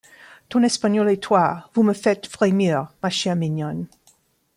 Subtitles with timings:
[0.49, 3.85] Ton Espagnol et toi, vous me faites frémir, ma chère mignonne.